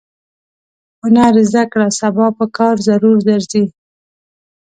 [1.01, 3.65] هنر زده کړه سبا پکار ضرور درځي.